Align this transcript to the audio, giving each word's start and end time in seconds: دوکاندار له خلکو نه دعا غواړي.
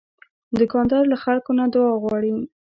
دوکاندار 0.59 1.03
له 1.11 1.17
خلکو 1.23 1.51
نه 1.59 1.65
دعا 1.73 1.91
غواړي. 2.03 2.31